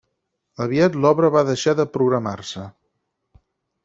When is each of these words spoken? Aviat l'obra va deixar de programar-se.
Aviat 0.63 0.95
l'obra 1.03 1.29
va 1.37 1.43
deixar 1.51 1.75
de 1.79 1.85
programar-se. 1.97 2.65